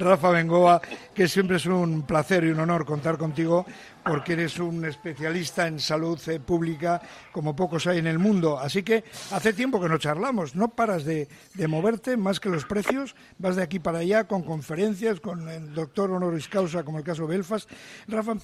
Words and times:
Rafa 0.00 0.30
Bengoa, 0.30 0.80
que 1.14 1.28
siempre 1.28 1.56
es 1.56 1.66
un 1.66 2.02
placer 2.02 2.44
y 2.44 2.50
un 2.50 2.60
honor 2.60 2.84
contar 2.84 3.18
contigo 3.18 3.66
porque 4.04 4.32
eres 4.32 4.58
un 4.58 4.84
especialista 4.84 5.66
en 5.66 5.78
salud 5.78 6.18
eh, 6.28 6.40
pública 6.40 7.00
como 7.30 7.54
pocos 7.54 7.86
hay 7.86 7.98
en 7.98 8.06
el 8.06 8.18
mundo. 8.18 8.58
Así 8.58 8.82
que 8.82 9.04
hace 9.32 9.52
tiempo 9.52 9.80
que 9.80 9.88
no 9.88 9.98
charlamos, 9.98 10.56
no 10.56 10.68
paras 10.68 11.04
de, 11.04 11.28
moverte 11.68 12.16
más 12.16 12.40
que 12.40 12.48
los 12.48 12.64
precios, 12.64 13.14
vas 13.38 13.56
de 13.56 13.62
aquí 13.62 13.78
para 13.78 13.98
allá 13.98 14.24
con 14.24 14.42
conferencias, 14.42 15.20
con 15.20 15.48
el 15.48 15.74
doctor 15.74 16.10
honoris 16.10 16.48
causa 16.48 16.84
como 16.84 16.98
el 16.98 17.04
caso 17.04 17.26
Belfast. 17.26 17.70
Rafa, 18.08 18.34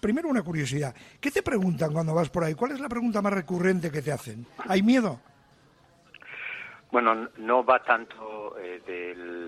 primero 0.00 0.28
una 0.28 0.42
curiosidad, 0.42 0.94
¿qué 1.20 1.30
te 1.30 1.42
preguntan 1.42 1.92
cuando 1.92 2.14
vas 2.14 2.30
por 2.30 2.44
ahí? 2.44 2.54
¿Cuál 2.54 2.72
es 2.72 2.80
la 2.80 2.88
pregunta 2.88 3.20
más 3.20 3.34
recurrente 3.34 3.90
que 3.90 4.02
te 4.02 4.12
hacen? 4.12 4.46
¿Hay 4.66 4.82
miedo? 4.82 5.20
Bueno, 6.92 7.30
no 7.38 7.64
va 7.64 7.82
tanto 7.82 8.54
eh, 8.58 8.82
del, 8.86 9.41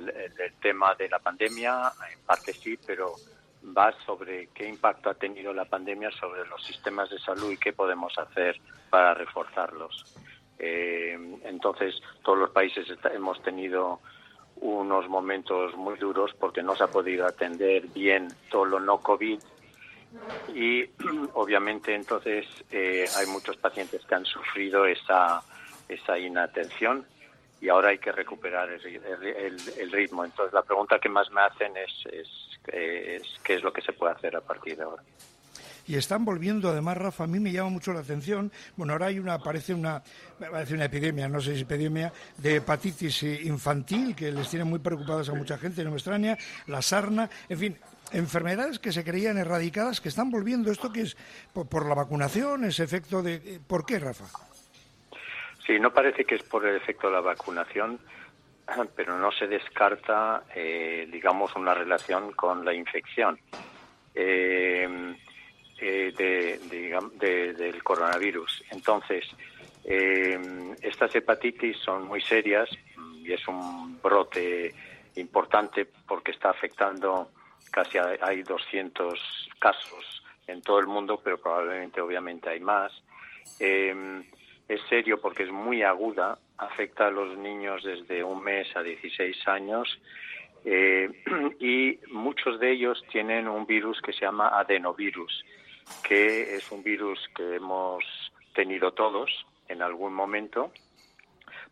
tema 0.61 0.95
de 0.95 1.09
la 1.09 1.19
pandemia, 1.19 1.93
en 2.13 2.21
parte 2.21 2.53
sí, 2.53 2.79
pero 2.87 3.15
va 3.77 3.93
sobre 4.05 4.49
qué 4.49 4.69
impacto 4.69 5.11
ha 5.11 5.15
tenido 5.15 5.53
la 5.53 5.65
pandemia 5.65 6.11
sobre 6.13 6.47
los 6.47 6.63
sistemas 6.65 7.11
de 7.11 7.19
salud 7.19 7.51
y 7.51 7.57
qué 7.57 7.73
podemos 7.73 8.17
hacer 8.19 8.61
para 8.91 9.15
reforzarlos. 9.15 10.05
Eh, 10.59 11.19
entonces, 11.45 11.95
todos 12.23 12.39
los 12.39 12.51
países 12.51 12.87
hemos 13.13 13.43
tenido 13.43 14.01
unos 14.57 15.09
momentos 15.09 15.75
muy 15.77 15.99
duros 15.99 16.33
porque 16.39 16.63
no 16.63 16.77
se 16.77 16.85
ha 16.85 16.89
podido 16.89 17.27
atender 17.27 17.89
bien 17.89 18.29
todo 18.51 18.65
lo 18.65 18.81
no 18.81 18.99
COVID 18.99 19.41
y 20.55 20.85
obviamente 21.35 21.95
entonces 21.95 22.47
eh, 22.71 23.05
hay 23.17 23.27
muchos 23.27 23.57
pacientes 23.57 24.05
que 24.07 24.15
han 24.15 24.25
sufrido 24.25 24.87
esa, 24.87 25.43
esa 25.89 26.19
inatención 26.19 27.05
y 27.65 27.71
ahora 27.71 27.89
hay 27.89 27.99
que 27.99 28.13
recuperar 28.13 28.69
el, 28.69 29.91
ritmo. 29.91 30.23
Entonces, 30.23 30.53
la 30.53 30.61
pregunta 30.61 30.99
que 30.99 31.09
más 31.09 31.31
me 31.31 31.41
hacen 31.41 31.73
es, 31.79 32.13
es, 32.13 32.29
qué 33.43 33.55
es 33.55 33.63
lo 33.63 33.73
que 33.73 33.81
se 33.81 33.95
puede 33.95 34.13
hacer 34.13 34.37
a 34.37 34.43
partir 34.43 34.77
de 34.77 34.83
ahora. 34.83 35.03
Y 35.87 35.97
están 35.97 36.27
volviendo 36.27 36.69
además 36.69 36.99
Rafa 36.99 37.25
a 37.25 37.27
mí 37.27 37.41
me 37.41 37.53
llama 37.53 37.71
mucho 37.71 37.95
la 37.95 38.01
atención. 38.01 38.53
Bueno 38.77 38.93
ahora 38.93 39.07
hay 39.07 39.19
una 39.19 39.39
parece 39.39 39.73
una 39.73 40.03
parece 40.39 40.75
una 40.75 40.87
epidemia 40.87 41.29
no 41.29 41.43
sé 41.43 41.57
si 41.57 41.63
epidemia 41.63 42.11
de 42.39 42.57
hepatitis 42.57 43.23
infantil 43.23 44.17
que 44.17 44.33
les 44.33 44.49
tiene 44.49 44.65
muy 44.65 44.79
preocupadas 44.79 45.29
a 45.29 45.35
mucha 45.35 45.59
gente 45.59 45.85
no 45.85 45.91
me 45.91 45.97
extraña 45.97 46.39
la 46.69 46.81
sarna 46.81 47.29
en 47.51 47.59
fin 47.59 47.79
enfermedades 48.13 48.79
que 48.79 48.93
se 48.93 49.05
creían 49.05 49.37
erradicadas 49.37 50.01
que 50.01 50.09
están 50.09 50.31
volviendo. 50.31 50.71
Esto 50.71 50.91
que 50.91 51.03
es 51.03 51.19
por, 51.53 51.69
por 51.69 51.87
la 51.87 51.95
vacunación 51.95 52.65
ese 52.65 52.83
efecto 52.83 53.23
de 53.23 53.61
¿por 53.67 53.85
qué 53.85 53.99
Rafa? 53.99 54.25
Sí, 55.67 55.79
no 55.81 55.93
parece 55.93 56.25
que 56.25 56.35
es 56.35 56.43
por 56.43 56.67
el 56.67 56.77
efecto 56.77 57.07
de 57.07 57.15
la 57.15 57.21
vacunación, 57.21 57.99
pero 58.97 59.19
no 59.19 59.33
se 59.33 59.47
descarta, 59.47 60.45
eh, 60.55 61.09
digamos, 61.11 61.55
una 61.57 61.75
relación 61.75 62.33
con 62.33 62.65
la 62.65 62.75
infección 62.75 63.39
eh, 64.15 65.17
eh, 65.79 66.13
del 67.57 67.83
coronavirus. 67.83 68.65
Entonces, 68.71 69.25
estas 69.85 71.15
hepatitis 71.15 71.77
son 71.79 72.07
muy 72.07 72.23
serias 72.23 72.71
y 73.23 73.31
es 73.33 73.47
un 73.47 74.01
brote 74.01 74.75
importante 75.17 75.87
porque 76.07 76.31
está 76.31 76.51
afectando 76.51 77.31
casi 77.71 77.99
hay 77.99 78.43
200 78.43 79.51
casos 79.59 80.23
en 80.47 80.63
todo 80.63 80.79
el 80.79 80.87
mundo, 80.87 81.21
pero 81.23 81.39
probablemente, 81.39 82.01
obviamente, 82.01 82.49
hay 82.49 82.61
más 82.61 82.93
es 84.69 84.81
serio 84.89 85.21
porque 85.21 85.45
es 85.45 85.51
muy 85.51 85.83
aguda, 85.83 86.39
afecta 86.59 87.09
a 87.09 87.11
los 87.11 87.37
niños 87.37 87.83
desde 87.83 88.25
un 88.25 88.43
mes 88.43 88.75
a 88.77 88.83
16 88.83 89.49
años 89.49 90.01
eh, 90.65 91.11
y 91.61 91.99
muchos 92.11 92.59
de 92.59 92.73
ellos 92.73 93.05
tienen 93.11 93.49
un 93.49 93.67
virus 93.67 94.01
que 94.01 94.13
se 94.13 94.21
llama 94.21 94.59
adenovirus, 94.59 95.45
que 96.03 96.57
es 96.57 96.71
un 96.73 96.83
virus 96.83 97.29
que 97.37 97.57
hemos 97.57 98.05
tenido 98.55 98.93
todos 98.93 99.47
en 99.69 99.83
algún 99.83 100.15
momento 100.15 100.73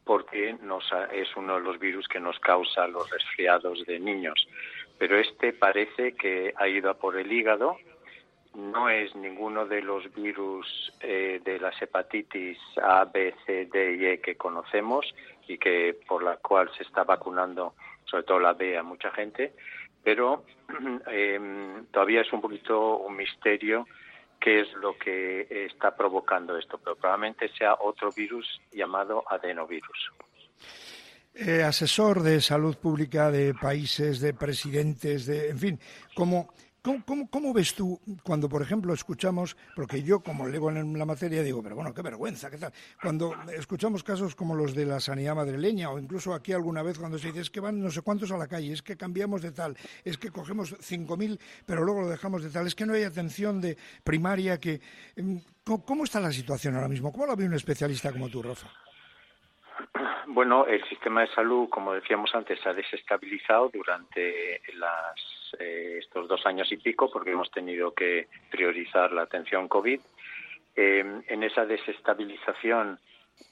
porque 0.04 0.56
nos, 0.62 0.84
es 1.12 1.34
uno 1.36 1.54
de 1.54 1.60
los 1.60 1.78
virus 1.78 2.08
que 2.08 2.18
nos 2.18 2.38
causa 2.40 2.88
los 2.88 3.08
resfriados 3.08 3.86
de 3.86 4.00
niños. 4.00 4.48
Pero 4.98 5.18
este 5.18 5.52
parece 5.52 6.14
que 6.14 6.52
ha 6.56 6.68
ido 6.68 6.90
a 6.90 6.94
por 6.94 7.16
el 7.16 7.30
hígado 7.32 7.76
no 8.54 8.88
es 8.88 9.14
ninguno 9.14 9.66
de 9.66 9.82
los 9.82 10.12
virus 10.14 10.92
eh, 11.00 11.40
de 11.44 11.58
las 11.58 11.80
hepatitis 11.80 12.58
A, 12.82 13.04
B, 13.04 13.34
C, 13.46 13.66
D 13.66 13.96
y 13.96 14.06
E 14.06 14.20
que 14.20 14.36
conocemos 14.36 15.14
y 15.48 15.58
que 15.58 15.98
por 16.06 16.22
la 16.22 16.36
cual 16.36 16.70
se 16.76 16.82
está 16.82 17.04
vacunando, 17.04 17.74
sobre 18.04 18.24
todo 18.24 18.38
la 18.38 18.52
B, 18.52 18.76
a 18.76 18.82
mucha 18.82 19.10
gente, 19.10 19.54
pero 20.02 20.44
em, 21.06 21.86
todavía 21.86 22.20
es 22.20 22.32
un 22.32 22.40
poquito 22.40 22.98
un 22.98 23.16
misterio 23.16 23.86
qué 24.40 24.60
es 24.60 24.72
lo 24.74 24.98
que 24.98 25.46
está 25.66 25.94
provocando 25.96 26.58
esto, 26.58 26.78
pero 26.78 26.96
probablemente 26.96 27.48
sea 27.56 27.76
otro 27.80 28.10
virus 28.10 28.60
llamado 28.72 29.24
adenovirus. 29.28 30.10
Eh, 31.34 31.62
asesor 31.62 32.22
de 32.22 32.40
salud 32.40 32.76
pública 32.76 33.30
de 33.30 33.54
países, 33.54 34.20
de 34.20 34.34
presidentes, 34.34 35.24
de, 35.26 35.48
en 35.48 35.58
fin, 35.58 35.80
¿cómo, 36.82 37.28
¿Cómo, 37.30 37.52
ves 37.54 37.74
tú 37.74 38.00
cuando, 38.22 38.48
por 38.48 38.62
ejemplo, 38.62 38.92
escuchamos, 38.92 39.56
porque 39.76 40.02
yo 40.02 40.20
como 40.20 40.46
leo 40.46 40.70
en 40.70 40.98
la 40.98 41.06
materia 41.06 41.42
digo, 41.42 41.62
pero 41.62 41.76
bueno, 41.76 41.94
qué 41.94 42.02
vergüenza, 42.02 42.50
qué 42.50 42.58
tal, 42.58 42.72
cuando 43.00 43.34
escuchamos 43.56 44.02
casos 44.02 44.34
como 44.34 44.54
los 44.54 44.74
de 44.74 44.86
la 44.86 45.00
sanidad 45.00 45.36
madrileña 45.36 45.90
o 45.90 45.98
incluso 45.98 46.34
aquí 46.34 46.52
alguna 46.52 46.82
vez 46.82 46.98
cuando 46.98 47.18
se 47.18 47.28
dice 47.28 47.40
es 47.40 47.50
que 47.50 47.60
van 47.60 47.80
no 47.80 47.90
sé 47.90 48.02
cuántos 48.02 48.30
a 48.32 48.36
la 48.36 48.48
calle, 48.48 48.72
es 48.72 48.82
que 48.82 48.96
cambiamos 48.96 49.42
de 49.42 49.52
tal, 49.52 49.76
es 50.04 50.18
que 50.18 50.30
cogemos 50.30 50.76
5.000 50.78 51.38
pero 51.66 51.84
luego 51.84 52.02
lo 52.02 52.08
dejamos 52.08 52.42
de 52.42 52.50
tal, 52.50 52.66
es 52.66 52.74
que 52.74 52.86
no 52.86 52.94
hay 52.94 53.04
atención 53.04 53.60
de 53.60 53.76
primaria 54.04 54.58
que... 54.58 54.80
Em, 55.16 55.40
¿Cómo, 55.64 56.02
está 56.02 56.18
la 56.18 56.32
situación 56.32 56.74
ahora 56.74 56.88
mismo? 56.88 57.12
¿Cómo 57.12 57.24
lo 57.24 57.36
ve 57.36 57.46
un 57.46 57.54
especialista 57.54 58.10
como 58.10 58.28
tú, 58.28 58.42
Rafa? 58.42 58.66
Bueno, 60.26 60.66
el 60.66 60.82
sistema 60.88 61.20
de 61.20 61.28
salud, 61.28 61.68
como 61.68 61.92
decíamos 61.92 62.34
antes, 62.34 62.58
se 62.60 62.68
ha 62.68 62.74
desestabilizado 62.74 63.70
durante 63.72 64.60
las 64.74 65.41
eh, 65.58 65.98
estos 65.98 66.28
dos 66.28 66.44
años 66.46 66.70
y 66.72 66.76
pico 66.76 67.10
porque 67.10 67.32
hemos 67.32 67.50
tenido 67.50 67.92
que 67.92 68.28
priorizar 68.50 69.12
la 69.12 69.22
atención 69.22 69.68
COVID. 69.68 70.00
Eh, 70.74 71.22
en 71.28 71.42
esa 71.42 71.66
desestabilización 71.66 72.98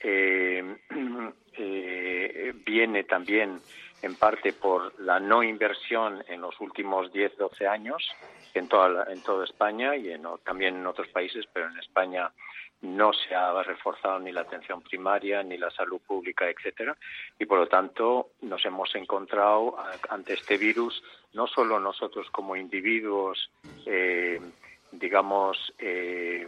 eh, 0.00 0.76
viene 2.64 3.04
también 3.04 3.60
en 4.02 4.14
parte 4.14 4.52
por 4.52 4.98
la 5.00 5.20
no 5.20 5.42
inversión 5.42 6.24
en 6.28 6.40
los 6.40 6.58
últimos 6.60 7.12
10, 7.12 7.36
12 7.36 7.66
años 7.66 8.10
en 8.54 8.68
toda, 8.68 9.12
en 9.12 9.22
toda 9.22 9.44
España 9.44 9.96
y 9.96 10.10
también 10.44 10.76
en 10.76 10.86
otros 10.86 11.08
países, 11.08 11.46
pero 11.52 11.68
en 11.68 11.78
España 11.78 12.30
no 12.82 13.12
se 13.12 13.34
ha 13.34 13.62
reforzado 13.62 14.18
ni 14.20 14.32
la 14.32 14.42
atención 14.42 14.80
primaria 14.80 15.42
ni 15.42 15.58
la 15.58 15.70
salud 15.70 16.00
pública, 16.00 16.48
etcétera, 16.48 16.96
y 17.38 17.44
por 17.44 17.58
lo 17.58 17.68
tanto 17.68 18.30
nos 18.42 18.64
hemos 18.64 18.94
encontrado 18.94 19.76
ante 20.08 20.34
este 20.34 20.56
virus 20.56 21.02
no 21.34 21.46
solo 21.46 21.78
nosotros 21.78 22.28
como 22.30 22.56
individuos, 22.56 23.50
eh, 23.84 24.40
digamos, 24.92 25.74
eh, 25.78 26.46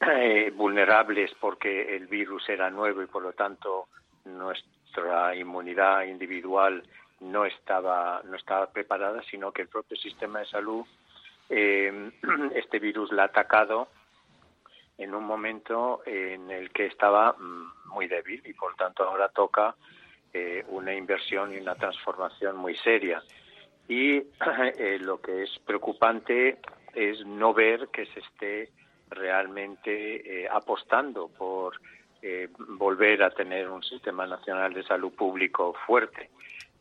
eh, 0.00 0.52
vulnerables 0.54 1.32
porque 1.38 1.96
el 1.96 2.06
virus 2.06 2.48
era 2.48 2.70
nuevo 2.70 3.02
y 3.02 3.06
por 3.06 3.22
lo 3.22 3.32
tanto 3.32 3.88
nuestra 4.24 5.36
inmunidad 5.36 6.04
individual 6.04 6.82
no 7.20 7.44
estaba 7.44 8.22
no 8.24 8.36
estaba 8.36 8.70
preparada, 8.70 9.22
sino 9.30 9.52
que 9.52 9.62
el 9.62 9.68
propio 9.68 9.96
sistema 9.98 10.40
de 10.40 10.46
salud 10.46 10.86
este 11.48 12.78
virus 12.78 13.12
la 13.12 13.24
ha 13.24 13.26
atacado 13.26 13.88
en 14.98 15.14
un 15.14 15.24
momento 15.24 16.02
en 16.06 16.50
el 16.50 16.70
que 16.70 16.86
estaba 16.86 17.32
mm, 17.32 17.88
muy 17.92 18.06
débil 18.06 18.42
y 18.44 18.52
por 18.54 18.74
tanto 18.76 19.04
ahora 19.04 19.28
toca 19.28 19.74
eh, 20.32 20.64
una 20.68 20.94
inversión 20.94 21.52
y 21.54 21.58
una 21.58 21.74
transformación 21.74 22.56
muy 22.56 22.76
seria. 22.76 23.22
Y 23.88 24.16
eh, 24.78 24.98
lo 25.00 25.20
que 25.20 25.42
es 25.42 25.58
preocupante 25.64 26.58
es 26.94 27.24
no 27.26 27.52
ver 27.52 27.88
que 27.88 28.06
se 28.06 28.20
esté 28.20 28.70
realmente 29.10 30.42
eh, 30.42 30.48
apostando 30.50 31.28
por 31.28 31.80
volver 32.56 33.22
a 33.22 33.28
tener 33.28 33.68
un 33.68 33.82
sistema 33.82 34.26
nacional 34.26 34.72
de 34.72 34.82
salud 34.82 35.12
público 35.12 35.74
fuerte. 35.86 36.30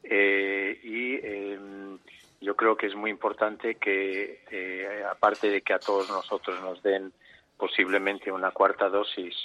y 0.02 1.20
em, 1.22 2.00
yo 2.40 2.56
creo 2.56 2.78
que 2.78 2.88
es 2.88 2.96
muy 2.96 3.12
importante 3.12 3.76
que, 3.76 4.40
aparte 5.12 5.50
de 5.50 5.62
que 5.62 5.74
a 5.74 5.80
todos 5.80 6.10
nosotros 6.10 6.62
nos 6.62 6.82
den 6.82 7.12
posiblemente 7.58 8.32
una 8.32 8.52
cuarta 8.52 8.90
dosis 8.90 9.36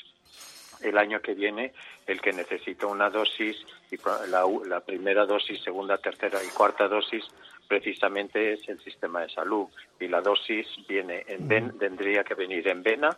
el 0.82 0.96
año 0.96 1.20
que 1.20 1.34
viene, 1.34 1.72
el 2.06 2.20
que 2.20 2.32
necesita 2.32 2.86
una 2.86 3.10
dosis, 3.10 3.56
y 3.90 3.96
la, 4.28 4.80
primera 4.80 5.26
dosis, 5.26 5.60
segunda, 5.62 5.98
tercera 5.98 6.38
y 6.42 6.48
cuarta 6.48 6.88
dosis, 6.88 7.24
precisamente 7.66 8.52
es 8.54 8.68
el 8.68 8.80
sistema 8.80 9.22
de 9.22 9.30
salud. 9.30 9.66
Y 9.98 10.08
la 10.08 10.20
dosis 10.20 10.66
viene 10.88 11.24
en 11.26 11.48
ven, 11.48 11.78
tendría 11.78 12.22
que 12.22 12.34
venir 12.34 12.68
en 12.68 12.82
vena 12.82 13.16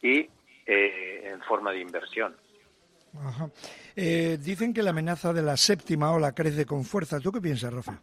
y 0.00 0.28
eh, 0.66 1.30
en 1.30 1.40
forma 1.42 1.72
de 1.72 1.80
inversión. 1.80 2.34
Eh, 3.94 4.38
dicen 4.40 4.72
que 4.72 4.82
la 4.82 4.90
amenaza 4.90 5.32
de 5.32 5.42
la 5.42 5.56
séptima 5.56 6.12
ola 6.12 6.32
crece 6.32 6.64
con 6.64 6.84
fuerza. 6.84 7.20
¿Tú 7.20 7.30
qué 7.30 7.40
piensas, 7.40 7.72
Rafa? 7.72 8.00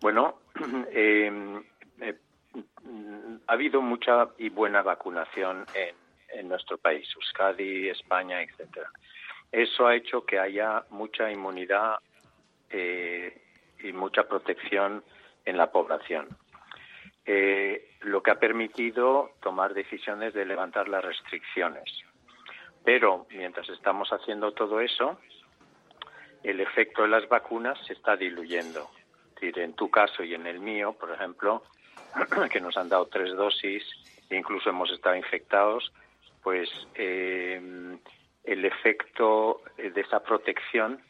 Bueno, 0.00 0.40
em, 0.92 1.62
eh, 2.00 2.18
ha 3.46 3.52
habido 3.52 3.80
mucha 3.80 4.28
y 4.38 4.48
buena 4.48 4.82
vacunación 4.82 5.66
en, 5.74 6.48
nuestro 6.48 6.78
país, 6.78 7.08
Euskadi, 7.14 7.88
España, 7.88 8.42
etcétera. 8.42 8.90
Eso 9.52 9.86
ha 9.86 9.96
hecho 9.96 10.24
que 10.24 10.38
haya 10.38 10.84
mucha 10.90 11.30
inmunidad 11.30 11.98
eh, 12.70 13.42
y 13.80 13.92
mucha 13.92 14.28
protección 14.28 15.04
en 15.44 15.56
la 15.56 15.70
población. 15.70 16.28
Eh, 17.26 17.96
lo 18.00 18.22
que 18.22 18.30
ha 18.30 18.38
permitido 18.38 19.32
tomar 19.42 19.74
decisiones 19.74 20.34
de 20.34 20.44
levantar 20.44 20.88
las 20.88 21.04
restricciones. 21.04 21.84
Pero 22.84 23.26
mientras 23.30 23.68
estamos 23.68 24.10
haciendo 24.10 24.52
todo 24.52 24.80
eso, 24.80 25.18
el 26.42 26.60
efecto 26.60 27.02
de 27.02 27.08
las 27.08 27.28
vacunas 27.28 27.78
se 27.86 27.92
está 27.92 28.16
diluyendo. 28.16 28.90
En 29.42 29.72
tu 29.74 29.90
caso 29.90 30.22
y 30.22 30.34
en 30.34 30.46
el 30.46 30.60
mío, 30.60 30.92
por 30.92 31.10
ejemplo, 31.10 31.62
que 32.52 32.60
nos 32.60 32.76
han 32.76 32.88
dado 32.88 33.06
tres 33.06 33.34
dosis, 33.36 33.82
e 34.28 34.36
incluso 34.36 34.70
hemos 34.70 34.90
estado 34.90 35.16
infectados, 35.16 35.92
pues 36.42 36.68
eh, 36.94 37.60
el 38.44 38.64
efecto 38.64 39.62
de 39.76 40.00
esa 40.00 40.20
protección 40.20 41.00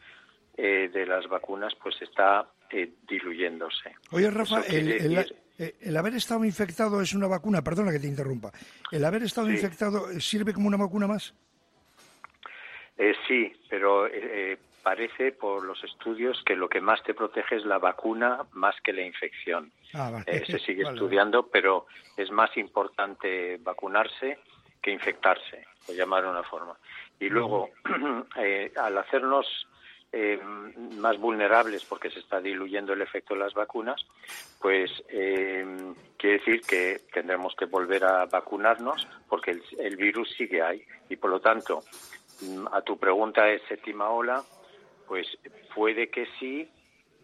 eh, 0.56 0.90
de 0.92 1.06
las 1.06 1.28
vacunas 1.28 1.74
pues 1.80 2.00
está 2.02 2.46
eh, 2.70 2.90
diluyéndose. 3.08 3.94
Oye, 4.10 4.30
Rafa, 4.30 4.62
el, 4.66 5.96
haber 5.96 6.14
estado 6.14 6.44
infectado 6.44 7.00
es 7.00 7.14
una 7.14 7.28
vacuna, 7.28 7.62
perdona 7.62 7.92
que 7.92 8.00
te 8.00 8.06
interrumpa, 8.06 8.50
¿el 8.90 9.04
haber 9.04 9.22
estado 9.22 9.50
infectado 9.50 10.08
sirve 10.20 10.52
como 10.52 10.68
una 10.68 10.76
vacuna 10.76 11.06
más? 11.06 11.34
sí, 13.26 13.50
pero 13.70 14.06
parece 14.82 15.32
por 15.32 15.64
los 15.64 15.82
estudios 15.84 16.42
que 16.44 16.56
lo 16.56 16.68
que 16.68 16.80
más 16.80 17.02
te 17.02 17.14
protege 17.14 17.56
es 17.56 17.64
la 17.64 17.78
vacuna 17.78 18.46
más 18.52 18.74
que 18.82 18.92
la 18.92 19.02
infección. 19.02 19.72
Ah, 19.94 20.22
se 20.24 20.58
sigue 20.58 20.82
estudiando, 20.88 21.46
pero 21.46 21.86
es 22.16 22.30
más 22.30 22.56
importante 22.56 23.58
vacunarse 23.62 24.38
que 24.82 24.90
infectarse, 24.90 25.66
por 25.86 25.94
llamar 25.94 26.22
de 26.24 26.30
una 26.30 26.42
forma. 26.42 26.76
Y 27.18 27.28
luego, 27.28 27.70
eh, 28.36 28.72
al 28.76 28.96
hacernos 28.98 29.46
eh, 30.12 30.40
más 30.96 31.18
vulnerables 31.18 31.84
porque 31.84 32.10
se 32.10 32.18
está 32.18 32.40
diluyendo 32.40 32.92
el 32.92 33.02
efecto 33.02 33.34
de 33.34 33.40
las 33.40 33.54
vacunas, 33.54 34.04
pues 34.60 34.90
eh, 35.08 35.64
quiere 36.16 36.38
decir 36.38 36.62
que 36.62 37.02
tendremos 37.12 37.54
que 37.54 37.66
volver 37.66 38.04
a 38.04 38.26
vacunarnos 38.26 39.06
porque 39.28 39.52
el, 39.52 39.62
el, 39.78 39.96
virus 39.96 40.30
sigue 40.36 40.62
ahí. 40.62 40.82
Y 41.08 41.16
por 41.16 41.30
lo 41.30 41.40
tanto, 41.40 41.82
mm, 42.40 42.66
a 42.72 42.82
tu 42.82 42.98
pregunta 42.98 43.44
de 43.44 43.60
séptima 43.68 44.10
ola, 44.10 44.42
pues 45.10 45.26
puede 45.74 46.08
que 46.08 46.28
sí. 46.38 46.70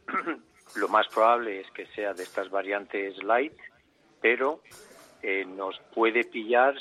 Lo 0.75 0.89
más 0.89 1.07
probable 1.07 1.61
es 1.61 1.71
que 1.71 1.87
sea 1.87 2.15
de 2.15 2.25
estas 2.25 2.51
variantes 2.51 3.23
light, 3.23 3.53
pero 4.21 4.61
nos 5.47 5.79
puede 5.95 6.25
pillar 6.25 6.75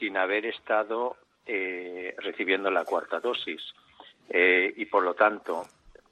sin 0.00 0.16
haber 0.16 0.46
estado 0.46 1.16
eh, 1.46 2.16
recibiendo 2.18 2.72
la 2.72 2.84
cuarta 2.84 3.20
dosis. 3.20 3.62
Eh, 4.30 4.74
y 4.76 4.86
por 4.86 5.04
lo 5.04 5.14
tanto, 5.14 5.64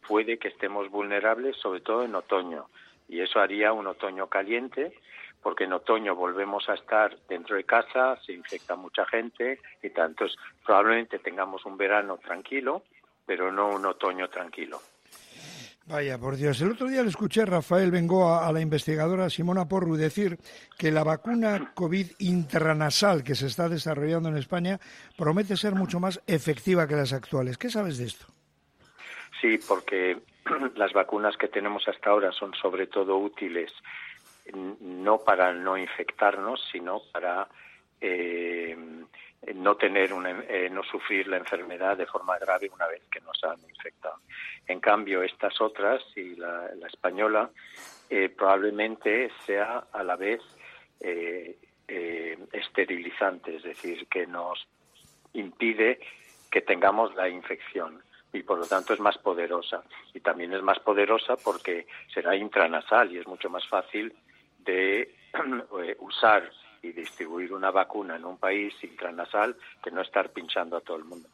puede 0.06 0.38
que 0.38 0.48
estemos 0.48 0.88
vulnerables, 0.90 1.56
sobre 1.56 1.80
todo 1.80 2.04
en 2.04 2.14
otoño. 2.14 2.66
Y 3.08 3.20
eso 3.20 3.40
haría 3.40 3.72
un 3.72 3.88
otoño 3.88 4.28
caliente, 4.28 4.92
porque 5.42 5.64
en 5.64 5.72
otoño 5.72 6.14
volvemos 6.14 6.68
a 6.68 6.74
estar 6.74 7.16
dentro 7.28 7.56
de 7.56 7.64
casa, 7.64 8.16
se 8.24 8.32
infecta 8.32 8.76
mucha 8.76 9.04
gente 9.06 9.58
y 9.82 9.90
tal. 9.90 10.10
Entonces, 10.10 10.38
probablemente 10.64 11.18
tengamos 11.18 11.66
un 11.66 11.76
verano 11.76 12.18
tranquilo, 12.18 12.84
pero 13.30 13.52
no 13.52 13.68
un 13.68 13.86
otoño 13.86 14.28
tranquilo. 14.28 14.80
Vaya, 15.86 16.18
por 16.18 16.34
Dios. 16.34 16.60
El 16.62 16.72
otro 16.72 16.88
día 16.88 17.04
le 17.04 17.10
escuché 17.10 17.42
a 17.42 17.46
Rafael 17.46 17.92
Bengoa, 17.92 18.44
a 18.44 18.50
la 18.50 18.60
investigadora 18.60 19.30
Simona 19.30 19.68
Porru, 19.68 19.94
decir 19.94 20.36
que 20.76 20.90
la 20.90 21.04
vacuna 21.04 21.70
COVID 21.72 22.08
intranasal 22.18 23.22
que 23.22 23.36
se 23.36 23.46
está 23.46 23.68
desarrollando 23.68 24.30
en 24.30 24.36
España 24.36 24.80
promete 25.16 25.56
ser 25.56 25.76
mucho 25.76 26.00
más 26.00 26.20
efectiva 26.26 26.88
que 26.88 26.96
las 26.96 27.12
actuales. 27.12 27.56
¿Qué 27.56 27.70
sabes 27.70 27.98
de 27.98 28.06
esto? 28.06 28.26
Sí, 29.40 29.60
porque 29.68 30.18
las 30.74 30.92
vacunas 30.92 31.36
que 31.36 31.46
tenemos 31.46 31.86
hasta 31.86 32.10
ahora 32.10 32.32
son 32.32 32.52
sobre 32.54 32.88
todo 32.88 33.16
útiles 33.16 33.70
no 34.80 35.18
para 35.18 35.52
no 35.52 35.78
infectarnos, 35.78 36.60
sino 36.72 37.02
para 37.12 37.46
eh, 38.00 38.76
no 39.54 39.76
tener 39.76 40.10
eh, 40.48 40.68
no 40.70 40.82
sufrir 40.82 41.26
la 41.26 41.38
enfermedad 41.38 41.96
de 41.96 42.06
forma 42.06 42.38
grave 42.38 42.70
una 42.72 42.86
vez 42.86 43.02
que 43.10 43.20
nos 43.20 43.42
han 43.44 43.58
infectado. 43.68 44.16
En 44.66 44.80
cambio, 44.80 45.22
estas 45.22 45.60
otras 45.60 46.02
y 46.14 46.36
la, 46.36 46.70
española 46.86 47.50
eh, 48.08 48.28
probablemente 48.28 49.30
sea 49.46 49.84
a 49.92 50.02
la 50.02 50.16
vez 50.16 50.40
eh, 51.00 51.56
esterilizante, 52.52 53.56
es 53.56 53.62
decir, 53.62 54.06
que 54.08 54.26
nos 54.26 54.66
impide 55.32 55.98
que 56.50 56.60
tengamos 56.60 57.14
la 57.14 57.28
infección 57.28 58.02
y 58.32 58.42
por 58.42 58.58
lo 58.58 58.66
tanto 58.66 58.92
es 58.92 59.00
más 59.00 59.18
poderosa. 59.18 59.82
Y 60.14 60.20
también 60.20 60.52
es 60.52 60.62
más 60.62 60.78
poderosa 60.80 61.36
porque 61.36 61.86
será 62.12 62.36
intranasal 62.36 63.10
y 63.12 63.18
es 63.18 63.26
mucho 63.26 63.48
más 63.48 63.66
fácil 63.66 64.14
de 64.58 65.14
usar 65.98 66.50
y 66.82 66.92
distribuir 66.92 67.52
una 67.52 67.70
vacuna 67.70 68.16
en 68.16 68.24
un 68.24 68.38
país 68.38 68.72
intranasal 68.82 69.56
que 69.82 69.90
no 69.90 70.02
estar 70.02 70.30
pinchando 70.30 70.76
a 70.76 70.80
todo 70.80 70.96
el 70.96 71.04
mundo. 71.04 71.28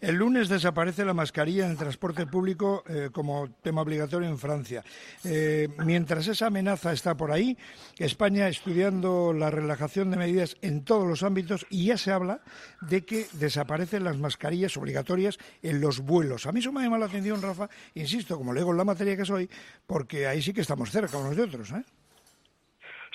El 0.00 0.14
lunes 0.14 0.48
desaparece 0.48 1.04
la 1.04 1.12
mascarilla 1.12 1.66
en 1.66 1.72
el 1.72 1.76
transporte 1.76 2.26
público 2.26 2.82
eh, 2.88 3.10
como 3.12 3.50
tema 3.60 3.82
obligatorio 3.82 4.28
en 4.28 4.38
Francia. 4.38 4.82
Eh, 5.24 5.68
mientras 5.84 6.26
esa 6.26 6.46
amenaza 6.46 6.92
está 6.92 7.14
por 7.14 7.30
ahí, 7.30 7.58
España 7.98 8.48
estudiando 8.48 9.34
la 9.34 9.50
relajación 9.50 10.10
de 10.10 10.16
medidas 10.16 10.56
en 10.62 10.84
todos 10.84 11.06
los 11.06 11.22
ámbitos 11.22 11.66
y 11.68 11.86
ya 11.86 11.98
se 11.98 12.12
habla 12.12 12.40
de 12.80 13.04
que 13.04 13.26
desaparecen 13.34 14.04
las 14.04 14.16
mascarillas 14.16 14.74
obligatorias 14.78 15.38
en 15.62 15.82
los 15.82 16.00
vuelos. 16.00 16.46
A 16.46 16.52
mí 16.52 16.60
eso 16.60 16.72
me 16.72 16.82
llama 16.82 16.96
la 16.96 17.06
atención, 17.06 17.42
Rafa, 17.42 17.68
insisto, 17.92 18.38
como 18.38 18.54
leo 18.54 18.70
en 18.70 18.78
la 18.78 18.84
materia 18.84 19.18
que 19.18 19.26
soy, 19.26 19.50
porque 19.86 20.26
ahí 20.26 20.40
sí 20.40 20.54
que 20.54 20.62
estamos 20.62 20.90
cerca 20.90 21.18
unos 21.18 21.36
de 21.36 21.42
otros. 21.42 21.72
¿eh? 21.72 21.84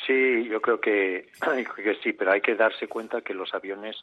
Sí, 0.05 0.47
yo 0.49 0.61
creo 0.61 0.79
que, 0.79 1.29
sí, 2.03 2.13
pero 2.13 2.31
hay 2.31 2.41
que 2.41 2.55
darse 2.55 2.87
cuenta 2.87 3.21
que 3.21 3.33
los 3.33 3.53
aviones 3.53 3.97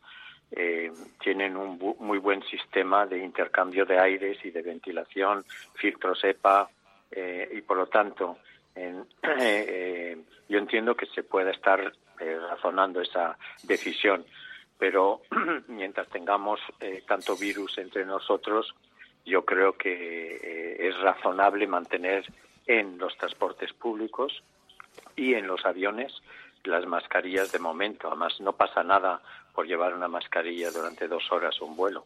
eh, 0.50 0.92
tienen 1.20 1.56
un 1.56 1.78
muy 1.98 2.18
buen 2.18 2.42
sistema 2.42 3.06
de 3.06 3.18
intercambio 3.18 3.86
de 3.86 3.98
aires 3.98 4.38
y 4.44 4.50
de 4.50 4.62
ventilación, 4.62 5.44
filtros 5.74 6.22
EPA, 6.24 6.68
eh, 7.10 7.48
y 7.52 7.60
por 7.62 7.76
lo 7.76 7.86
tanto, 7.86 8.38
eh, 8.74 10.16
yo 10.48 10.58
entiendo 10.58 10.94
que 10.94 11.06
se 11.06 11.22
pueda 11.22 11.50
estar 11.50 11.92
razonando 12.48 13.00
esa 13.00 13.36
decisión, 13.64 14.24
pero 14.78 15.22
mientras 15.66 16.08
tengamos 16.08 16.60
tanto 17.06 17.36
virus 17.36 17.78
entre 17.78 18.04
nosotros, 18.04 18.72
yo 19.24 19.44
creo 19.44 19.72
que 19.72 20.76
es 20.78 20.96
razonable 21.00 21.66
mantener 21.66 22.24
en 22.66 22.96
los 22.98 23.16
transportes 23.16 23.72
públicos 23.72 24.42
y 25.16 25.34
en 25.34 25.46
los 25.46 25.64
aviones 25.64 26.12
las 26.64 26.86
mascarillas 26.86 27.52
de 27.52 27.58
momento. 27.58 28.08
Además, 28.08 28.34
no 28.40 28.52
pasa 28.52 28.82
nada 28.82 29.20
por 29.54 29.66
llevar 29.66 29.94
una 29.94 30.08
mascarilla 30.08 30.70
durante 30.70 31.08
dos 31.08 31.30
horas 31.30 31.60
un 31.60 31.76
vuelo. 31.76 32.04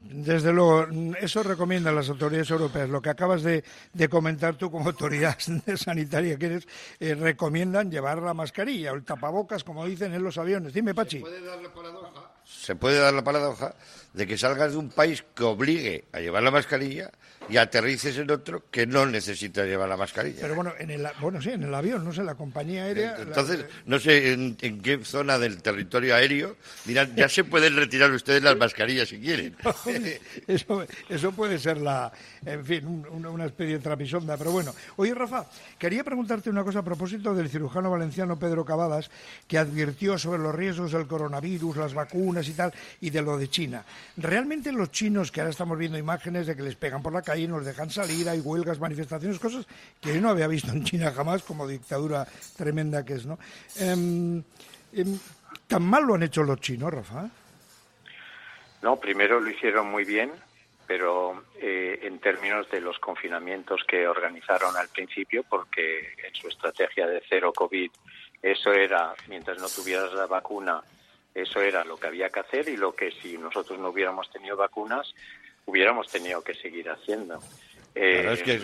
Desde 0.00 0.52
luego, 0.52 0.86
eso 1.18 1.42
recomiendan 1.42 1.94
las 1.94 2.10
autoridades 2.10 2.50
europeas. 2.50 2.90
Lo 2.90 3.00
que 3.00 3.08
acabas 3.08 3.42
de, 3.42 3.64
comentar 4.10 4.54
tú 4.54 4.70
como 4.70 4.90
autoridad 4.90 5.38
sanitaria 5.76 6.38
que 6.38 6.46
eres, 6.46 6.68
eh, 7.00 7.14
recomiendan 7.14 7.90
llevar 7.90 8.20
la 8.20 8.34
mascarilla 8.34 8.92
o 8.92 8.96
el 8.96 9.04
tapabocas, 9.04 9.64
como 9.64 9.86
dicen 9.86 10.12
en 10.12 10.22
los 10.22 10.36
aviones. 10.36 10.74
Dime, 10.74 10.94
Pachi. 10.94 11.18
¿Se 11.18 11.22
puede 11.22 11.40
dar 11.40 11.62
la 11.62 11.72
paradoja? 11.72 12.33
Se 12.44 12.76
puede 12.76 12.98
dar 12.98 13.14
la 13.14 13.24
paradoja 13.24 13.74
de 14.14 14.26
que 14.26 14.38
salgas 14.38 14.72
de 14.72 14.78
un 14.78 14.90
país 14.90 15.24
que 15.34 15.42
obligue 15.42 16.04
a 16.12 16.20
llevar 16.20 16.42
la 16.42 16.52
mascarilla 16.52 17.10
y 17.48 17.56
aterrices 17.56 18.16
en 18.16 18.30
otro 18.30 18.64
que 18.70 18.86
no 18.86 19.04
necesita 19.06 19.64
llevar 19.64 19.88
la 19.88 19.96
mascarilla. 19.96 20.38
Pero 20.40 20.54
bueno, 20.54 20.72
en 20.78 20.90
el, 20.90 21.06
bueno 21.20 21.42
sí, 21.42 21.50
en 21.50 21.64
el 21.64 21.74
avión, 21.74 22.04
no 22.04 22.12
sé, 22.12 22.22
la 22.22 22.34
compañía 22.34 22.84
aérea... 22.84 23.16
Entonces, 23.18 23.66
no 23.86 23.98
sé 23.98 24.32
en, 24.32 24.56
qué 24.56 25.04
zona 25.04 25.38
del 25.38 25.60
territorio 25.60 26.14
aéreo 26.14 26.56
dirán, 26.84 27.14
ya 27.16 27.28
se 27.28 27.44
pueden 27.44 27.76
retirar 27.76 28.10
ustedes 28.12 28.42
las 28.42 28.56
mascarillas 28.56 29.08
si 29.08 29.18
quieren. 29.18 29.56
eso, 30.46 30.86
eso 31.08 31.32
puede 31.32 31.58
ser 31.58 31.78
la, 31.78 32.12
en 32.46 32.64
fin, 32.64 33.04
una 33.10 33.46
especie 33.46 33.74
de 33.74 33.80
trapisonda, 33.80 34.36
pero 34.36 34.52
bueno. 34.52 34.72
Oye, 34.96 35.12
Rafa, 35.12 35.44
quería 35.78 36.04
preguntarte 36.04 36.50
una 36.50 36.64
cosa 36.64 36.78
a 36.78 36.84
propósito 36.84 37.34
del 37.34 37.50
cirujano 37.50 37.90
valenciano 37.90 38.38
Pedro 38.38 38.64
Cavadas, 38.64 39.10
que 39.48 39.58
advirtió 39.58 40.16
sobre 40.18 40.40
los 40.40 40.54
riesgos 40.54 40.92
del 40.92 41.06
coronavirus, 41.06 41.76
las 41.76 41.94
vacunas 41.94 42.33
y 42.42 42.52
tal, 42.52 42.72
y 43.00 43.10
de 43.10 43.22
lo 43.22 43.36
de 43.36 43.48
China. 43.48 43.84
¿Realmente 44.16 44.72
los 44.72 44.90
chinos, 44.90 45.30
que 45.30 45.40
ahora 45.40 45.50
estamos 45.50 45.78
viendo 45.78 45.98
imágenes 45.98 46.46
de 46.46 46.56
que 46.56 46.62
les 46.62 46.76
pegan 46.76 47.02
por 47.02 47.12
la 47.12 47.22
calle, 47.22 47.46
nos 47.46 47.64
dejan 47.64 47.90
salir, 47.90 48.28
hay 48.28 48.40
huelgas, 48.40 48.80
manifestaciones, 48.80 49.38
cosas 49.38 49.66
que 50.00 50.14
yo 50.14 50.20
no 50.20 50.30
había 50.30 50.46
visto 50.46 50.72
en 50.72 50.84
China 50.84 51.12
jamás, 51.12 51.42
como 51.42 51.66
dictadura 51.66 52.26
tremenda 52.56 53.04
que 53.04 53.14
es, 53.14 53.26
¿no? 53.26 53.38
Em, 53.76 54.42
¿Tan 55.66 55.82
mal 55.82 56.04
lo 56.04 56.14
han 56.14 56.22
hecho 56.22 56.42
los 56.42 56.60
chinos, 56.60 56.92
Rafa? 56.92 57.28
No, 58.82 58.96
primero 58.96 59.40
lo 59.40 59.50
hicieron 59.50 59.90
muy 59.90 60.04
bien 60.04 60.30
pero 60.86 61.44
eh, 61.60 62.00
en 62.02 62.18
términos 62.18 62.70
de 62.70 62.80
los 62.80 62.98
confinamientos 62.98 63.82
que 63.84 64.06
organizaron 64.06 64.76
al 64.76 64.88
principio, 64.88 65.44
porque 65.48 66.14
en 66.26 66.34
su 66.34 66.48
estrategia 66.48 67.06
de 67.06 67.22
cero 67.28 67.52
COVID, 67.52 67.90
eso 68.42 68.72
era, 68.72 69.14
mientras 69.28 69.58
no 69.58 69.68
tuvieras 69.68 70.12
la 70.12 70.26
vacuna, 70.26 70.82
eso 71.34 71.60
era 71.60 71.84
lo 71.84 71.96
que 71.96 72.06
había 72.06 72.30
que 72.30 72.40
hacer 72.40 72.68
y 72.68 72.76
lo 72.76 72.94
que 72.94 73.10
si 73.10 73.36
nosotros 73.36 73.78
no 73.78 73.88
hubiéramos 73.88 74.30
tenido 74.30 74.56
vacunas, 74.56 75.14
hubiéramos 75.66 76.08
tenido 76.08 76.42
que 76.42 76.54
seguir 76.54 76.88
haciendo. 76.88 77.40
es 77.94 78.42
que 78.42 78.60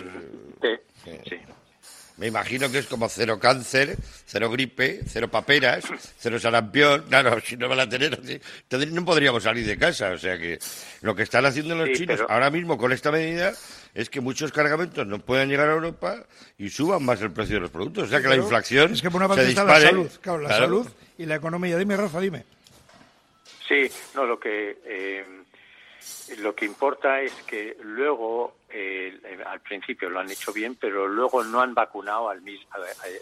sí. 1.27 1.39
Me 2.17 2.27
imagino 2.27 2.71
que 2.71 2.77
es 2.77 2.85
como 2.85 3.09
cero 3.09 3.39
cáncer, 3.39 3.97
cero 4.25 4.51
gripe, 4.51 5.01
cero 5.07 5.27
paperas, 5.29 5.85
cero 6.19 6.39
sarampión. 6.39 7.05
Claro, 7.09 7.39
si 7.41 7.57
no 7.57 7.67
van 7.67 7.79
a 7.79 7.89
tener, 7.89 8.13
entonces 8.13 8.91
no 8.91 9.03
podríamos 9.03 9.41
salir 9.41 9.65
de 9.65 9.75
casa. 9.75 10.11
O 10.11 10.17
sea 10.19 10.37
que 10.37 10.59
lo 11.01 11.15
que 11.15 11.23
están 11.23 11.47
haciendo 11.47 11.73
los 11.73 11.97
chinos 11.97 12.21
ahora 12.29 12.51
mismo 12.51 12.77
con 12.77 12.91
esta 12.91 13.11
medida 13.11 13.53
es 13.95 14.09
que 14.11 14.21
muchos 14.21 14.51
cargamentos 14.51 15.07
no 15.07 15.17
puedan 15.17 15.49
llegar 15.49 15.69
a 15.69 15.73
Europa 15.73 16.23
y 16.59 16.69
suban 16.69 17.03
más 17.03 17.19
el 17.21 17.31
precio 17.31 17.55
de 17.55 17.61
los 17.61 17.71
productos. 17.71 18.03
O 18.03 18.07
sea 18.07 18.21
que 18.21 18.27
la 18.27 18.35
inflación. 18.35 18.93
Es 18.93 19.01
que 19.01 19.09
por 19.09 19.19
una 19.19 19.27
parte 19.27 19.49
está 19.49 19.63
la 19.63 19.79
salud, 19.79 20.11
claro, 20.21 20.41
la 20.41 20.49
salud 20.49 20.87
y 21.17 21.25
la 21.25 21.35
economía. 21.35 21.75
Dime, 21.77 21.97
Rafa, 21.97 22.19
dime. 22.19 22.43
Sí, 23.67 23.89
no, 24.15 24.25
lo 24.25 24.39
que. 24.39 24.79
Eh, 24.85 25.25
lo 26.39 26.55
que 26.55 26.65
importa 26.65 27.21
es 27.21 27.33
que 27.43 27.77
luego, 27.81 28.55
eh, 28.69 29.19
al 29.45 29.59
principio 29.59 30.09
lo 30.09 30.19
han 30.19 30.31
hecho 30.31 30.51
bien, 30.51 30.75
pero 30.75 31.07
luego 31.07 31.43
no 31.43 31.61
han 31.61 31.75
vacunado 31.75 32.29
al 32.29 32.41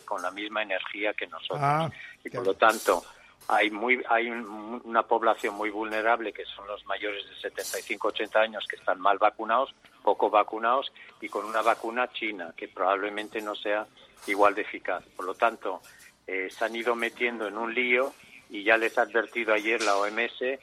con 0.05 0.21
la 0.21 0.31
misma 0.31 0.63
energía 0.63 1.13
que 1.13 1.27
nosotros. 1.27 1.59
Ah, 1.61 1.89
y 2.23 2.29
por 2.29 2.45
lo 2.45 2.53
tanto, 2.53 3.03
hay, 3.49 3.71
muy, 3.71 4.01
hay 4.07 4.29
una 4.29 5.03
población 5.03 5.55
muy 5.55 5.71
vulnerable 5.71 6.31
que 6.31 6.45
son 6.45 6.67
los 6.67 6.85
mayores 6.85 7.25
de 7.41 7.51
75-80 7.51 8.35
años 8.37 8.65
que 8.69 8.75
están 8.75 9.01
mal 9.01 9.17
vacunados, 9.17 9.73
poco 10.03 10.29
vacunados 10.29 10.93
y 11.19 11.29
con 11.29 11.45
una 11.45 11.61
vacuna 11.61 12.11
china 12.11 12.53
que 12.55 12.67
probablemente 12.67 13.41
no 13.41 13.55
sea 13.55 13.87
igual 14.27 14.53
de 14.53 14.61
eficaz. 14.61 15.03
Por 15.15 15.25
lo 15.25 15.33
tanto, 15.33 15.81
eh, 16.27 16.49
se 16.51 16.63
han 16.63 16.75
ido 16.75 16.95
metiendo 16.95 17.47
en 17.47 17.57
un 17.57 17.73
lío 17.73 18.13
y 18.49 18.63
ya 18.63 18.77
les 18.77 18.97
ha 18.97 19.03
advertido 19.03 19.53
ayer 19.53 19.81
la 19.81 19.97
OMS 19.97 20.59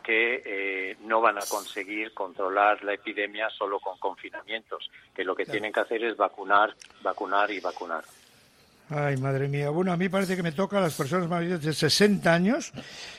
que 0.00 0.42
eh, 0.44 0.96
no 1.04 1.20
van 1.20 1.38
a 1.38 1.42
conseguir 1.42 2.14
controlar 2.14 2.82
la 2.84 2.94
epidemia 2.94 3.50
solo 3.50 3.80
con 3.80 3.98
confinamientos, 3.98 4.90
que 5.14 5.24
lo 5.24 5.34
que 5.34 5.44
tienen 5.44 5.72
que 5.72 5.80
hacer 5.80 6.02
es 6.04 6.16
vacunar, 6.16 6.74
vacunar 7.02 7.50
y 7.50 7.60
vacunar. 7.60 8.04
Ay, 8.94 9.16
madre 9.16 9.48
mía. 9.48 9.70
Bueno, 9.70 9.92
a 9.92 9.96
mí 9.96 10.08
parece 10.08 10.36
que 10.36 10.42
me 10.42 10.52
toca 10.52 10.78
a 10.78 10.82
las 10.82 10.94
personas 10.94 11.28
mayores 11.28 11.62
de 11.62 11.72
60 11.72 12.32
años, 12.32 12.72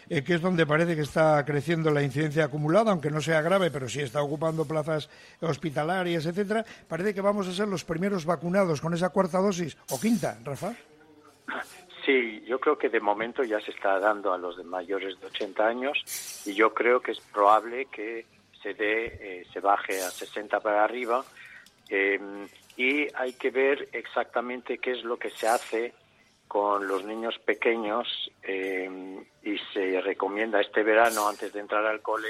eh, 0.08 0.24
que 0.24 0.36
es 0.36 0.42
donde 0.42 0.68
parece 0.68 0.96
que 0.96 1.02
está 1.02 1.44
creciendo 1.46 1.90
la 1.90 2.04
incidencia 2.04 2.46
acumulada, 2.46 2.92
aunque 2.92 3.10
no 3.10 3.22
sea 3.22 3.42
grave, 3.42 3.72
pero 3.72 3.90
sí 3.90 4.02
está 4.02 4.22
ocupando 4.22 4.66
plazas 4.66 5.10
hospitalarias, 5.42 6.26
etcétera. 6.26 6.64
Parece 6.88 7.14
que 7.14 7.22
vamos 7.22 7.48
a 7.48 7.54
ser 7.54 7.68
los 7.68 7.84
primeros 7.84 8.26
vacunados 8.26 8.82
con 8.82 8.94
esa 8.94 9.10
cuarta 9.10 9.40
dosis 9.40 9.76
o 9.90 10.00
quinta, 10.00 10.38
Rafa. 10.44 10.74
Sí, 12.06 12.44
yo 12.46 12.60
creo 12.60 12.78
que 12.78 12.90
de 12.90 13.00
momento 13.00 13.44
ya 13.44 13.62
se 13.62 13.72
está 13.72 13.98
dando 14.00 14.34
a 14.34 14.38
los 14.38 14.58
de 14.58 14.64
mayores 14.64 15.20
de 15.22 15.28
80 15.28 15.66
años 15.66 16.44
y 16.46 16.54
yo 16.54 16.74
creo 16.74 17.02
que 17.02 17.14
es 17.14 17.20
probable 17.22 17.86
que 17.86 18.26
se 18.62 18.74
dé, 18.74 19.06
eh, 19.22 19.46
se 19.54 19.62
baje 19.62 20.02
a 20.02 20.10
60 20.10 20.60
para 20.60 20.84
arriba 20.84 21.24
em, 21.88 22.48
y 22.76 23.08
hay 23.16 23.34
que 23.34 23.52
ver 23.52 23.88
exactamente 23.94 24.80
qué 24.80 24.92
es 24.92 25.04
lo 25.04 25.18
que 25.18 25.30
se 25.30 25.48
hace 25.48 25.94
con 26.48 26.88
los 26.88 27.06
niños 27.06 27.40
pequeños 27.40 28.08
em, 28.42 29.24
y 29.42 29.58
se 29.74 30.02
recomienda 30.02 30.60
este 30.60 30.84
verano 30.84 31.28
antes 31.28 31.54
de 31.54 31.62
entrar 31.62 31.86
al 31.86 32.02
cole 32.02 32.30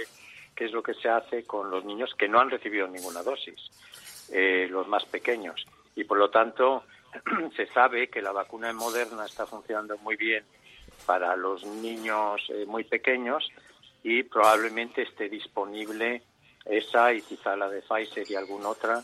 qué 0.55 0.65
es 0.65 0.71
lo 0.71 0.83
que 0.83 0.93
se 0.93 1.09
hace 1.09 1.45
con 1.45 1.71
los 1.71 1.83
niños 1.83 2.13
que 2.15 2.27
no 2.27 2.39
han 2.39 2.51
recibido 2.51 2.87
ninguna 2.87 3.23
dosis, 3.23 3.71
eh, 4.31 4.67
los 4.69 4.87
más 4.87 5.03
pequeños. 5.05 5.65
Y 5.95 6.03
por 6.03 6.19
lo 6.19 6.29
tanto 6.29 6.83
se 7.55 7.67
sabe 7.67 8.09
que 8.09 8.21
la 8.21 8.31
vacuna 8.31 8.71
moderna 8.73 9.25
está 9.25 9.45
funcionando 9.45 9.97
muy 9.99 10.15
bien 10.15 10.43
para 11.05 11.35
los 11.35 11.63
niños 11.65 12.41
eh, 12.49 12.65
muy 12.65 12.83
pequeños 12.83 13.49
y 14.03 14.23
probablemente 14.23 15.03
esté 15.03 15.29
disponible 15.29 16.23
esa 16.65 17.13
y 17.13 17.21
quizá 17.21 17.55
la 17.55 17.69
de 17.69 17.81
Pfizer 17.81 18.29
y 18.29 18.35
alguna 18.35 18.69
otra 18.69 19.03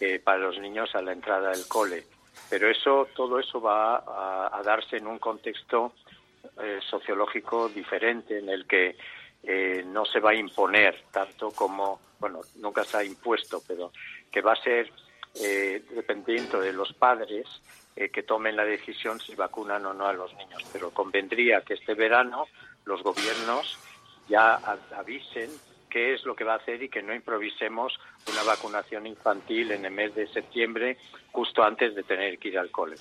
eh, 0.00 0.20
para 0.22 0.38
los 0.38 0.58
niños 0.58 0.94
a 0.94 1.02
la 1.02 1.12
entrada 1.12 1.50
del 1.50 1.66
cole. 1.66 2.04
Pero 2.48 2.68
eso, 2.68 3.08
todo 3.14 3.38
eso 3.38 3.60
va 3.60 3.96
a, 4.48 4.62
darse 4.62 4.96
en 4.96 5.06
un 5.06 5.18
contexto 5.18 5.92
eh, 6.60 6.80
sociológico 6.88 7.68
diferente 7.68 8.38
en 8.38 8.48
el 8.48 8.66
que 8.66 8.96
no 9.86 10.04
se 10.04 10.20
va 10.20 10.32
a 10.32 10.34
imponer 10.34 11.04
tanto 11.10 11.50
como, 11.50 11.98
bueno, 12.18 12.40
nunca 12.56 12.84
se 12.84 12.98
ha 12.98 13.04
impuesto, 13.04 13.62
pero 13.66 13.90
que 14.30 14.42
va 14.42 14.52
a 14.52 14.62
ser 14.62 14.92
eh, 15.34 15.84
dependiendo 15.94 16.60
de 16.60 16.72
los 16.72 16.92
padres 16.92 17.46
eh, 17.96 18.08
que 18.10 18.22
tomen 18.22 18.56
la 18.56 18.64
decisión 18.64 19.20
si 19.20 19.34
vacunan 19.34 19.84
o 19.86 19.94
no 19.94 20.06
a 20.06 20.12
los 20.12 20.34
niños. 20.34 20.64
Pero 20.72 20.90
convendría 20.90 21.62
que 21.62 21.74
este 21.74 21.94
verano 21.94 22.46
los 22.84 23.02
gobiernos 23.02 23.78
ya 24.28 24.54
avisen 24.96 25.50
qué 25.88 26.14
es 26.14 26.24
lo 26.24 26.34
que 26.34 26.44
va 26.44 26.54
a 26.54 26.56
hacer 26.56 26.82
y 26.82 26.88
que 26.88 27.02
no 27.02 27.14
improvisemos 27.14 27.98
una 28.30 28.42
vacunación 28.44 29.06
infantil 29.06 29.72
en 29.72 29.84
el 29.84 29.92
mes 29.92 30.14
de 30.14 30.28
septiembre 30.28 30.96
justo 31.32 31.62
antes 31.62 31.94
de 31.94 32.02
tener 32.04 32.38
que 32.38 32.48
ir 32.48 32.58
al 32.58 32.70
cole. 32.70 32.96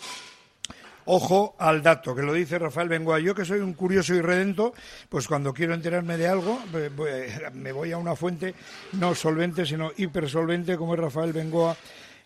Ojo 1.06 1.56
al 1.58 1.82
dato, 1.82 2.14
que 2.14 2.22
lo 2.22 2.34
dice 2.34 2.60
Rafael 2.60 2.90
Bengoa. 2.90 3.20
Yo 3.20 3.34
que 3.34 3.46
soy 3.46 3.60
un 3.60 3.74
curioso 3.74 4.14
y 4.14 4.22
redento, 4.22 4.74
pues 5.08 5.28
cuando 5.28 5.54
quiero 5.54 5.74
enterarme 5.74 6.18
de 6.18 6.28
algo, 6.28 6.60
me 7.54 7.72
voy 7.72 7.92
a 7.92 7.98
una 7.98 8.16
fuente 8.16 8.54
no 8.94 9.16
solvente, 9.16 9.66
sino 9.66 9.92
hipersolvente, 9.98 10.78
como 10.78 10.94
es 10.94 11.00
Rafael 11.00 11.34
Bengoa 11.34 11.76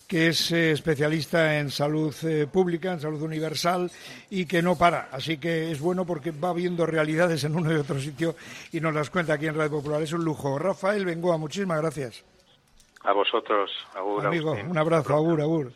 que 0.08 0.28
es 0.28 0.52
eh, 0.52 0.72
especialista 0.72 1.60
en 1.60 1.70
salud 1.70 2.14
eh, 2.24 2.48
pública, 2.52 2.94
en 2.94 3.00
salud 3.00 3.22
universal 3.22 3.92
y 4.30 4.46
que 4.46 4.62
no 4.62 4.78
para. 4.78 5.10
Así 5.12 5.38
que 5.38 5.72
es 5.72 5.80
bueno 5.80 6.06
porque 6.06 6.32
va 6.32 6.54
viendo 6.54 6.86
realidades 6.86 7.44
en 7.44 7.56
uno 7.56 7.72
y 7.72 7.76
otro 7.76 8.00
sitio 8.00 8.36
y 8.72 8.80
nos 8.80 8.94
las 8.94 9.10
cuenta 9.10 9.34
aquí 9.34 9.48
en 9.48 9.56
Radio 9.56 9.72
Popular. 9.72 10.02
Es 10.02 10.14
un 10.14 10.24
lujo. 10.24 10.58
Rafael 10.58 11.06
Bengoa, 11.06 11.38
muchísimas 11.38 11.82
gracias. 11.82 12.24
A 13.02 13.12
vosotros, 13.12 13.72
Agur. 13.96 14.26
Amigo, 14.26 14.54
un 14.54 14.78
abrazo, 14.78 15.14
Agur, 15.14 15.42
Agur. 15.42 15.74